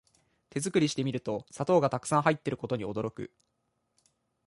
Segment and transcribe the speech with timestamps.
[0.49, 3.31] 手作りしてみると砂糖がたくさん入ってることに驚く